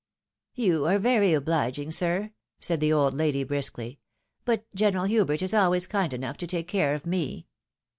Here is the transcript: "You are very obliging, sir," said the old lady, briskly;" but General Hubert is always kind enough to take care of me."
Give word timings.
"You 0.55 0.87
are 0.87 0.97
very 0.97 1.31
obliging, 1.33 1.91
sir," 1.91 2.31
said 2.57 2.79
the 2.79 2.91
old 2.91 3.13
lady, 3.13 3.43
briskly;" 3.43 3.99
but 4.45 4.65
General 4.73 5.03
Hubert 5.05 5.43
is 5.43 5.53
always 5.53 5.85
kind 5.85 6.11
enough 6.11 6.37
to 6.37 6.47
take 6.47 6.67
care 6.67 6.95
of 6.95 7.05
me." 7.05 7.45